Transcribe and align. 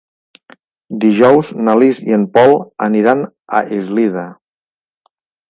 Dijous 1.03 1.51
na 1.67 1.75
Lis 1.81 1.99
i 2.07 2.15
en 2.17 2.23
Pol 2.39 2.57
aniran 2.87 3.23
a 3.61 3.63
Eslida. 3.79 4.27